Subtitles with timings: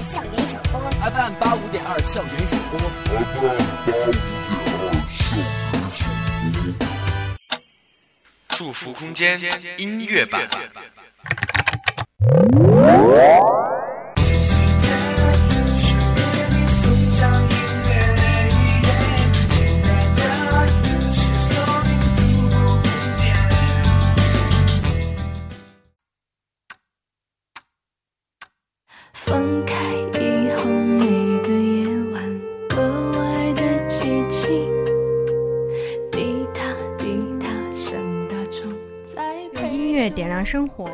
[0.00, 0.80] 二校园首播
[1.10, 2.80] ，FM 八五点二校园首播
[3.20, 4.24] ，FM 八五点
[4.80, 6.06] 二校园首
[6.72, 6.80] 播。
[8.48, 9.38] 祝福空间
[9.76, 10.48] 音乐版。
[39.90, 40.88] 音乐点亮生活，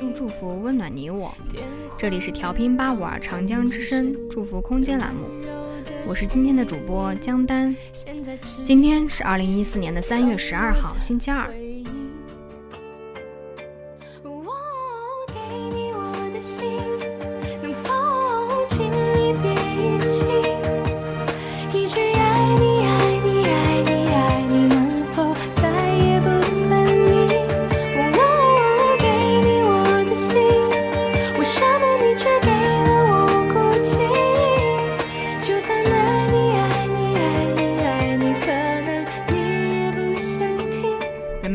[0.00, 1.34] 用祝福温暖你我。
[1.98, 5.26] 这里是调频八五二长江之声祝福空间栏目，
[6.06, 7.76] 我是今天的主播江丹。
[8.64, 11.46] 今天是二零一四年的三月十二号，星期二。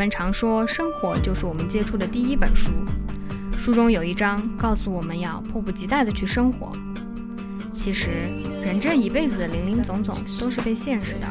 [0.10, 2.70] 常说，生活就是我们接触的第一本书。
[3.58, 6.72] 书中有一章告诉我们要迫不及待地去生活。
[7.72, 8.10] 其实，
[8.64, 11.28] 人这一辈子的林林总总都是被现实的，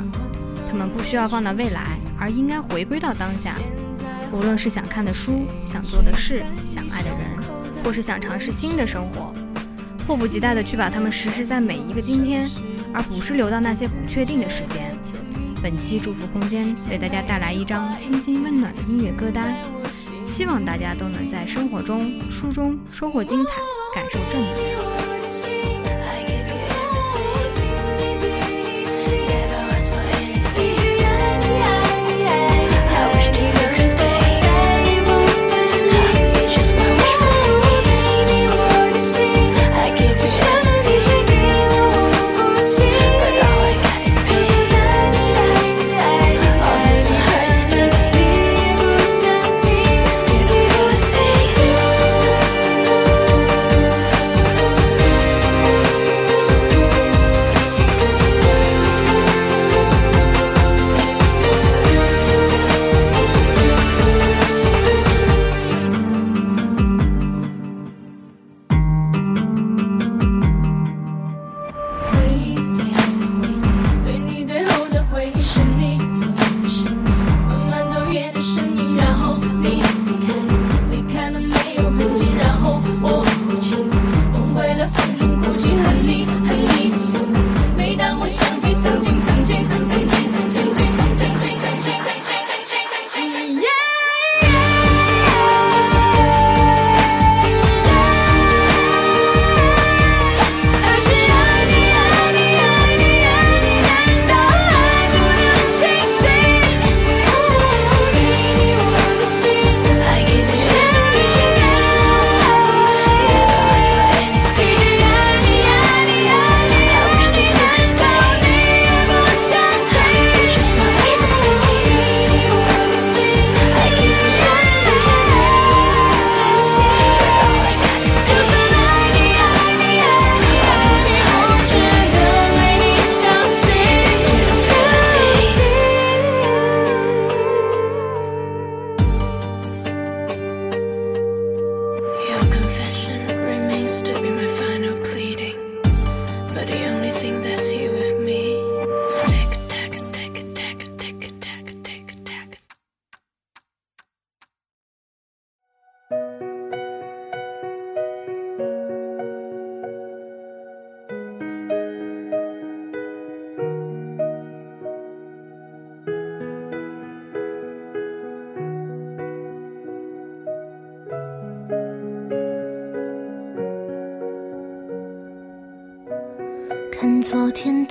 [0.70, 3.54] 他们不需要放到未来，而应该回归到当下。
[4.32, 7.20] 无论是想看的书、想做的事、想爱的人，
[7.84, 9.32] 或是想尝试新的生活，
[10.06, 12.50] 迫不及待地去把它们实施在每一个今天，
[12.94, 14.91] 而不是留到那些不确定的时间。
[15.62, 19.56] 本期祝福空间为大家带来一张清新温暖的音乐歌单，
[20.24, 23.50] 希望大家都能在生活中、书中收获精彩，
[23.94, 24.91] 感受正能量。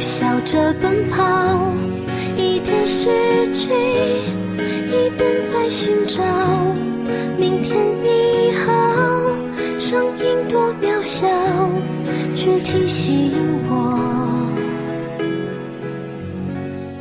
[0.00, 1.70] 笑着奔跑，
[2.34, 6.22] 一边失去，一边在寻找。
[7.36, 8.72] 明天你好，
[9.78, 11.28] 声音多渺小，
[12.34, 13.30] 却提醒
[13.68, 14.00] 我，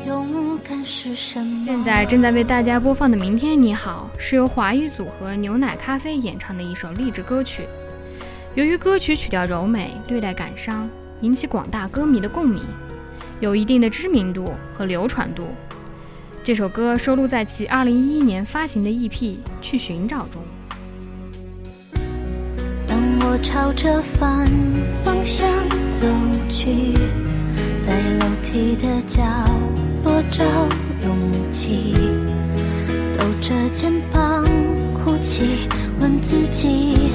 [0.06, 1.63] 勇敢是什么。
[1.66, 7.63] 现在正在为大家播放的《明天你好》是由华语组合牛奶咖啡演唱的一首励志歌曲。
[8.56, 10.90] 由于歌曲曲调柔美，略带感伤，
[11.22, 12.62] 引起广大歌迷的共鸣，
[13.39, 15.48] 有一定的知名度和流传度。
[16.44, 19.12] 这首歌收录在其2011年发行的 EP
[19.62, 20.42] 《去寻找》中。
[22.88, 24.48] 当我朝着反
[25.04, 25.48] 方向
[25.92, 26.07] 走
[26.50, 26.94] 去，
[27.80, 29.22] 在楼梯的角
[30.04, 30.44] 落找
[31.04, 31.94] 勇气，
[33.18, 34.44] 抖着肩膀
[34.94, 35.68] 哭泣，
[36.00, 37.12] 问自己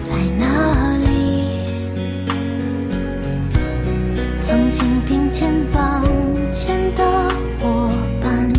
[0.00, 0.87] 在哪
[4.68, 6.04] 曾经并肩往
[6.52, 7.02] 前的
[7.58, 8.52] 伙伴，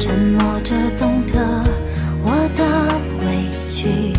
[0.00, 1.62] 沉默着懂得
[2.24, 2.64] 我的
[3.20, 3.26] 委
[3.68, 4.14] 屈。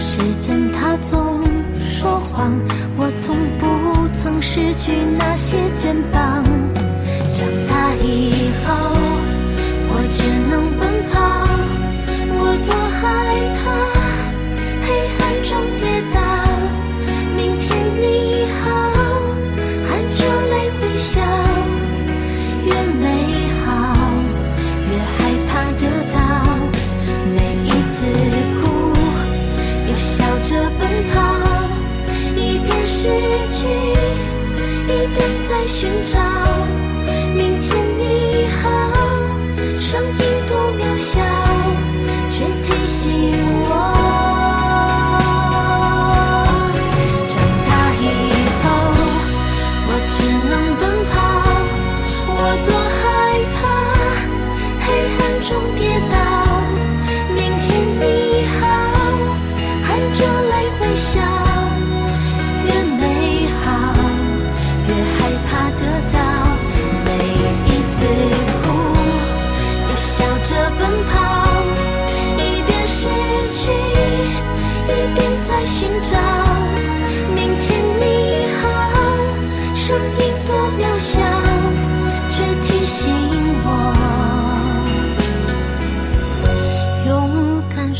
[0.00, 1.42] 时间它总
[1.78, 2.54] 说谎，
[2.96, 6.42] 我从不曾失去那些肩膀。
[7.34, 8.87] 长大以后，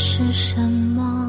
[0.01, 1.28] 是什么。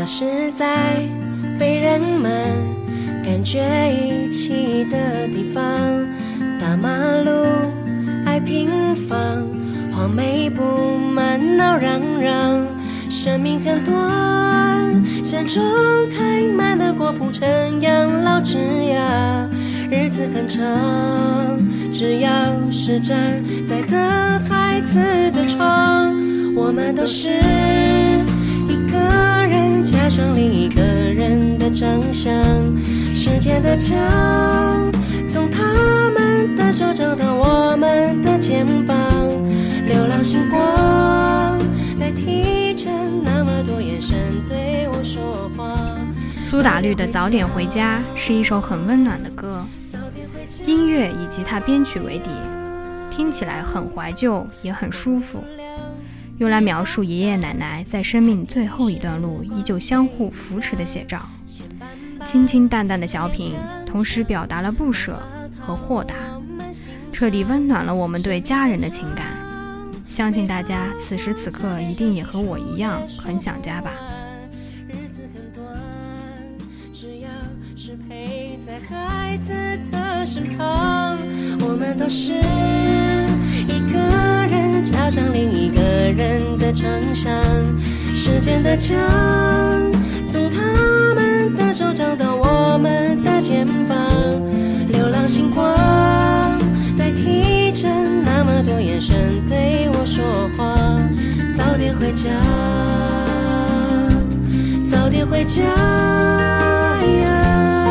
[0.00, 0.96] 那是在
[1.58, 2.32] 被人们
[3.22, 3.60] 感觉
[3.92, 5.62] 遗弃的地方，
[6.58, 6.88] 大马
[7.22, 7.30] 路
[8.24, 9.46] 爱平房，
[9.92, 12.66] 黄梅布满闹嚷嚷。
[13.10, 13.94] 生命很短，
[15.22, 15.62] 山中
[16.16, 17.46] 开满了果铺成
[17.82, 19.50] 养老枝桠，
[19.90, 21.60] 日子很长，
[21.92, 22.30] 只要
[22.70, 24.00] 是站在等
[24.48, 26.16] 孩子的窗，
[26.56, 27.28] 我们都是
[30.10, 32.34] 上另一个人的长相，
[33.14, 33.96] 时间的墙
[35.28, 38.96] 从他们的手掌到我们的肩膀，
[39.86, 41.56] 流浪星光
[42.00, 42.90] 代替着
[43.22, 45.96] 那么多眼神对我说话。
[46.50, 49.64] 苏打绿的《早点回家》是一首很温暖的歌，
[50.66, 52.30] 音乐以吉他编曲为底，
[53.16, 55.44] 听起来很怀旧，也很舒服，
[56.40, 61.20] 用来描述爷爷奶奶在生命最后一段路依旧相互扶持的写照。
[62.24, 63.52] 清清淡淡的小品，
[63.86, 65.20] 同时表达了不舍
[65.58, 66.14] 和豁达，
[67.12, 69.26] 彻底温暖了我们对家人的情感。
[70.08, 73.92] 相信大家此时此刻一定也和我一样很想家吧。
[74.88, 75.66] 日子很短，
[76.90, 77.28] 只要
[77.76, 80.99] 是陪在孩子的身旁，
[86.70, 87.32] 的长相。
[88.14, 88.96] 时间的墙，
[90.30, 93.98] 从他们的手掌到我们的肩膀，
[94.88, 95.66] 流浪星光
[96.98, 97.88] 代替着
[98.24, 99.16] 那么多眼神
[99.48, 100.76] 对我说话。
[101.56, 102.28] 早点回家，
[104.90, 105.62] 早点回家
[107.24, 107.89] 呀。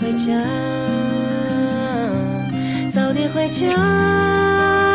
[0.00, 0.32] 回家，
[2.90, 3.66] 早点回家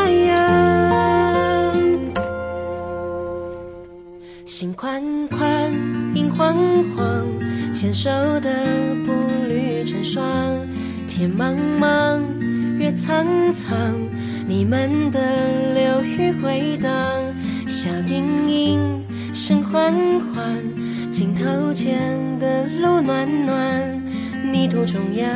[0.10, 1.74] 呀。
[4.46, 5.72] 心宽宽，
[6.16, 6.56] 影晃
[6.96, 7.24] 晃，
[7.72, 8.10] 牵手
[8.40, 8.50] 的
[9.06, 9.14] 步
[9.48, 10.26] 履成双。
[11.08, 12.20] 天茫茫，
[12.80, 13.94] 月苍苍，
[14.48, 15.20] 你们的
[15.76, 16.92] 流语回荡。
[17.68, 23.95] 笑盈盈，声缓缓，镜头前的路暖暖。
[24.56, 25.30] 泥土中央，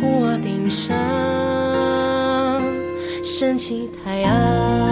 [0.00, 0.96] 屋瓦顶上，
[3.22, 4.91] 升起太阳。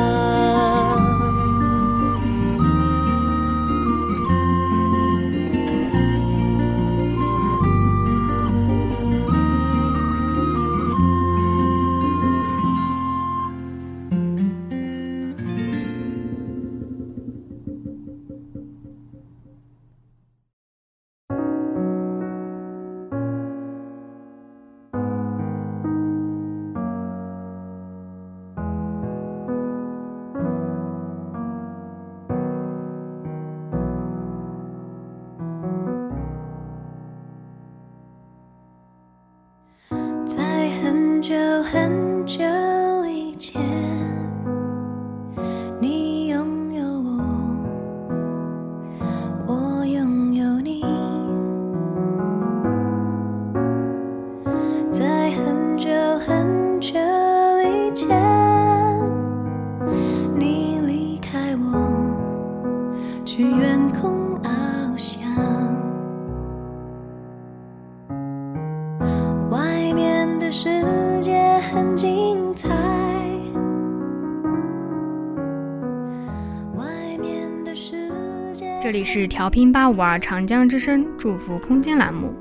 [79.40, 82.34] 调频八五二长江之声祝福空间栏目，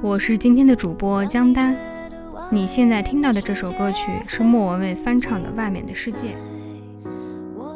[0.00, 1.74] 我是今天的主播江丹。
[2.48, 6.28] 你现在听到的这首歌曲是莫文蔚翻唱的《外面的世界》，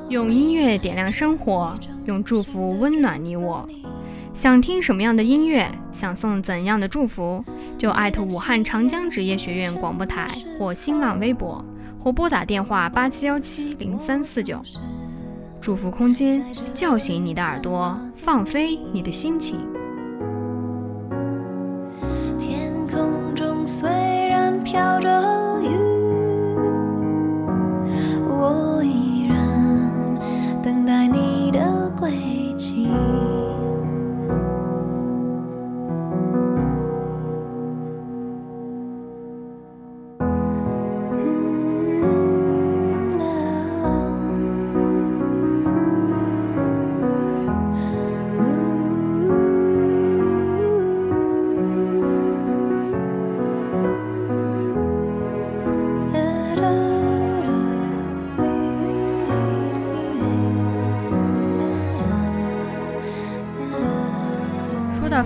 [0.08, 3.68] 用音乐点亮生活，用祝福温暖你我。
[4.32, 7.44] 想听什么样的音乐，想送怎样的祝福，
[7.76, 11.64] 就艾特武汉长江职业学院广播台或新浪微博，
[11.98, 14.62] 或拨打电话八七幺七零三四九。
[15.68, 16.42] 祝福空间，
[16.74, 19.56] 叫醒你的耳朵，放飞你的心情。
[22.38, 25.17] 天空中虽然飘着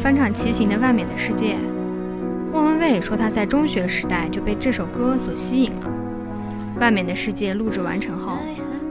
[0.02, 1.54] 翻唱齐秦的《外面的世界》，
[2.52, 5.90] 莫文蔚说她在中学时代就被这首歌所吸引了。
[6.80, 8.38] 《外面的世界》录制完成后，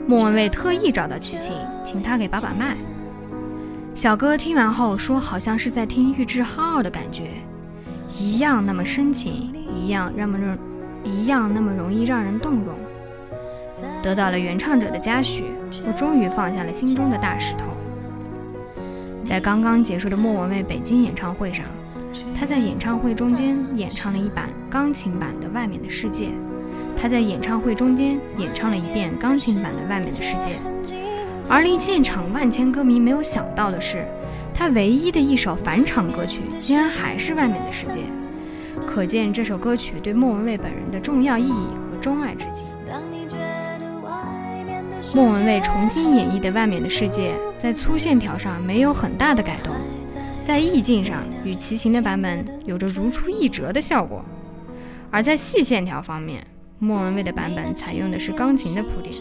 [0.06, 1.52] 莫文蔚特意找到齐秦，
[1.84, 2.74] 请他给把把脉。
[3.94, 7.24] 小哥听完后说，好像是在听玉置浩的感觉，
[8.18, 10.56] 一样那么深情，一样那么容，
[11.04, 12.74] 一样那么容易让人动容。
[14.02, 15.44] 得到了原唱者的嘉许，
[15.86, 17.64] 我终于放下了心中的大石头。
[19.26, 21.64] 在刚刚结束的莫文蔚北京演唱会上，
[22.38, 26.26] 她在演唱会中间演唱了一版钢琴版的《外面的世界》。
[27.00, 30.50] 她在演唱会中间演唱了一遍钢琴版的《外面的世界》，
[31.48, 34.06] 而令现场万千歌迷没有想到的是，
[34.52, 38.00] 她唯一的一首返场歌曲竟然还是《外面的世界》，
[38.86, 42.66] 可见这首歌曲对莫文蔚本人的重要意义和钟爱之情。
[45.14, 49.74] 莫文蔚重新演绎的《外面的世界》在粗线条上没有很大的改动，
[50.46, 54.24] 在意境上与齐秦的版本有着如出一辙的效果，
[55.10, 56.46] 而在细线条方面，
[56.78, 59.12] 莫文蔚的版本采用的是钢琴的铺垫。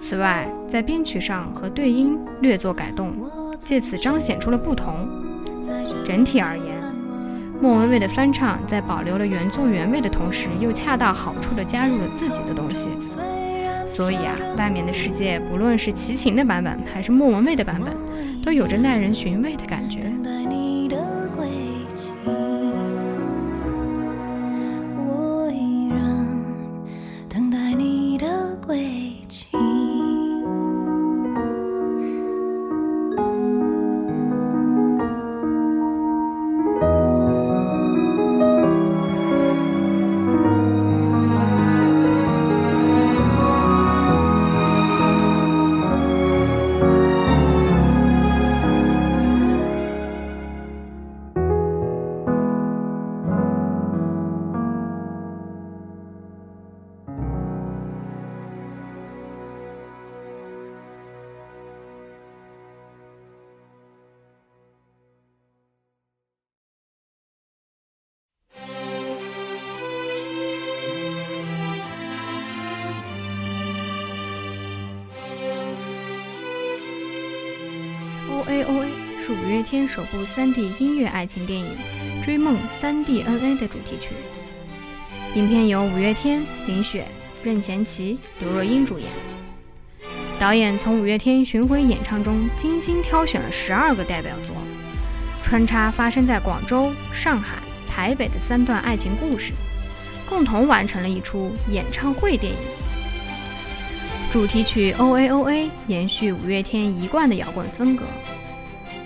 [0.00, 3.14] 此外，在编曲上和对音略作改动，
[3.56, 5.08] 借此彰显出了不同。
[6.04, 6.66] 整体而言，
[7.60, 12.88] 莫文蔚的翻唱在保留了原作原味的同时，又恰到好处地加入了自己的东西。
[13.98, 17.92] 所以啊，外面的世界，不论是齐秦的版本还是莫文蔚的版本，
[18.44, 19.98] 都有着耐人寻味的感觉。
[78.48, 78.88] A O A
[79.26, 81.66] 是五月天首部 3D 音乐爱情电影
[82.24, 84.08] 《追梦 3D N A》的主题曲。
[85.34, 87.04] 影片由五月天、林雪、
[87.42, 89.06] 任贤齐、刘若英主演。
[90.40, 94.56] 导演从五月天巡回演唱中精心挑选了十二个代表作，
[95.42, 99.52] 穿插发生在广州、上海、台北的三段爱情故事，
[100.26, 102.58] 共同完成了一出演唱会电影。
[104.32, 108.04] 主题曲 O A O A 延续五月天一贯的摇滚风格。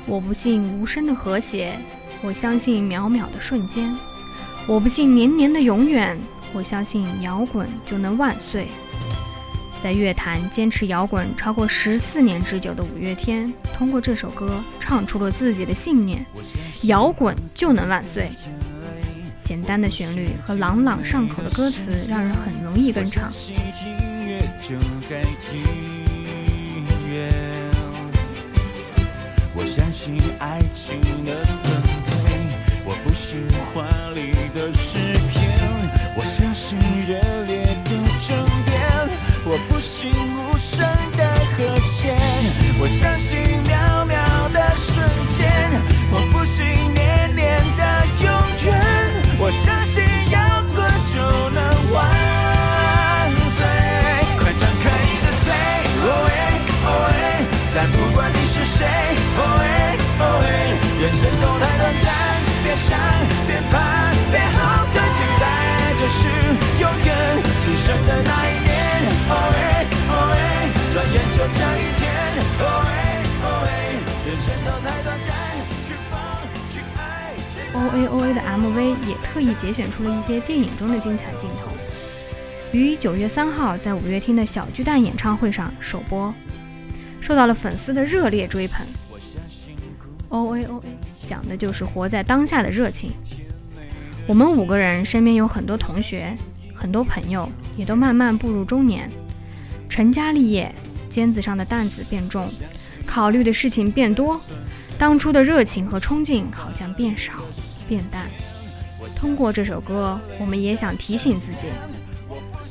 [0.06, 1.78] 我不信无声的和谐，
[2.22, 3.96] 我相信渺渺的瞬间。
[4.66, 6.18] 我不信年年的永远，
[6.52, 8.68] 我相信摇滚就能万岁。
[9.82, 16.24] 在乐坛坚持摇滚超过十四年之久的五月天，通过这首歌唱出了自己的信念：
[16.82, 18.30] 摇滚就能万岁。
[19.44, 23.30] 简单的旋律和朗朗上口的歌词，让人很容易跟唱。
[29.62, 32.10] 我相信爱情的纯粹，
[32.84, 34.98] 我不信华丽的诗
[35.30, 35.40] 篇，
[36.16, 37.90] 我相信热烈的
[38.26, 38.74] 争辩，
[39.44, 40.80] 我不信无声
[41.16, 42.12] 的和弦，
[42.80, 43.11] 我相
[62.82, 62.98] 想，
[63.46, 64.58] 别怕，别后
[64.90, 65.42] 退，现在
[65.94, 66.26] 就是
[66.82, 67.08] 永远
[67.62, 68.70] 出生的那一年，
[69.30, 70.36] 哦哎哦哎，
[70.92, 72.02] 转眼就这一天，
[72.58, 72.90] 哦哎
[73.44, 73.70] 哦哎，
[74.26, 75.30] 人生都太短暂，
[75.86, 76.12] 去疯
[76.72, 77.00] 去爱。
[77.72, 81.70] O A O A 的 MV 也特意节选出了一些电影中的精彩镜头，
[82.72, 86.34] 于九月三号在五月天的小巨蛋演唱会上首播。
[87.20, 88.84] 受到了粉丝的热烈追捧。
[90.30, 93.10] O A O A 讲的就是活在当下的热情。
[94.26, 96.36] 我们五个人身边有很多同学，
[96.74, 99.10] 很多朋友，也都慢慢步入中年，
[99.88, 100.70] 成家立业，
[101.08, 102.46] 肩子上的担子变重，
[103.06, 104.38] 考虑的事情变多，
[104.98, 107.32] 当初的热情和冲劲好像变少、
[107.88, 108.26] 变淡。
[109.16, 111.68] 通过这首歌，我们也想提醒自己，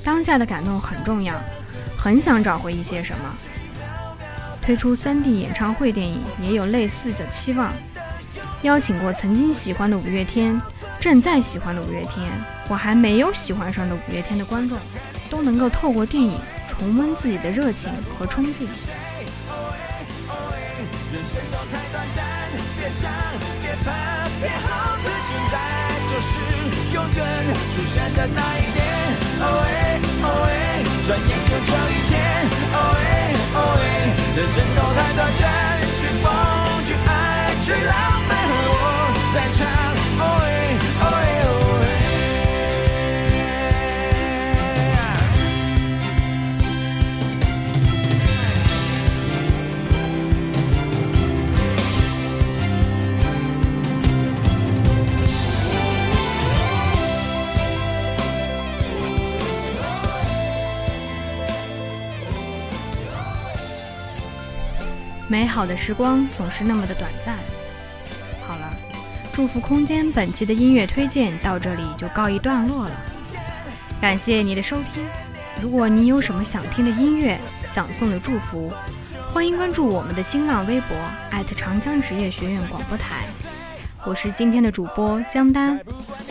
[0.06, 1.34] 当下的感动很重要，
[1.98, 3.26] 很想找回一些什么。
[4.62, 7.74] 推出 3D 演唱会电影也有类似的期望，
[8.64, 10.60] 邀请过曾经喜欢的五月天、
[11.00, 12.30] 正在喜欢的五月天、
[12.70, 14.78] 我还没有喜欢上的五月天的观众，
[15.30, 16.40] 都能够透过电影
[16.78, 18.70] 重温自己的热情和冲劲。
[21.12, 22.24] 人生都太短暂，
[22.80, 23.12] 别想，
[23.62, 23.92] 别怕，
[24.40, 25.58] 别后退，现在
[26.08, 26.32] 就是
[26.94, 27.04] 远
[27.74, 28.80] 出现的那一天。
[29.42, 30.50] 哦哎哦哎，
[31.06, 32.12] 转眼就这一天。
[32.72, 33.04] 哦哎
[33.54, 33.84] 哦哎，
[34.38, 35.42] 人生都太短暂，
[36.00, 36.26] 去疯
[36.86, 37.10] 去爱
[37.66, 37.92] 去浪
[38.30, 38.32] 漫，
[39.34, 39.92] 在唱。
[65.32, 67.51] 美好的时光总是那么的短暂。
[69.42, 72.92] 祝福空间本期的音乐推荐到这里就告一段落了，
[74.00, 75.04] 感谢你的收听。
[75.60, 77.40] 如果你有什么想听的音乐、
[77.74, 78.72] 想送的祝福，
[79.34, 80.96] 欢迎关注我们的新浪微博
[81.58, 83.26] 长江职业学院广播台。
[84.06, 85.80] 我是今天的主播江丹，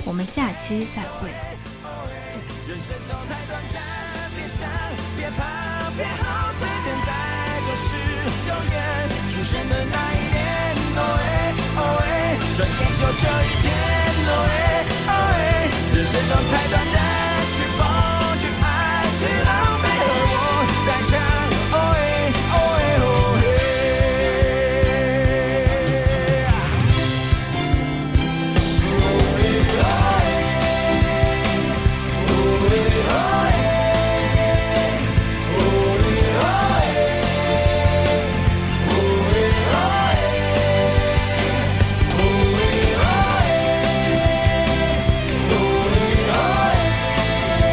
[0.04, 1.49] 我们下期再会。
[13.00, 13.72] 就这一天。
[14.28, 16.99] 哦哎哦哎，人生都太短暂。